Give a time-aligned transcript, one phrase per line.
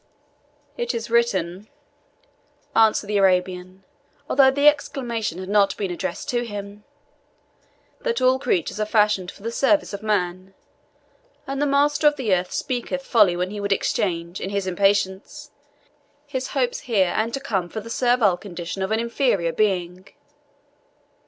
[0.77, 1.67] "It is written,"
[2.75, 3.83] answered the Arabian,
[4.27, 6.83] although the exclamation had not been addressed to him,
[7.99, 10.55] "that all creatures are fashioned for the service of man;
[11.45, 15.51] and the master of the earth speaketh folly when he would exchange, in his impatience,
[16.25, 20.07] his hopes here and to come for the servile condition of an inferior being."